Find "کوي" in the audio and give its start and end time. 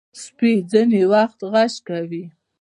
1.87-2.25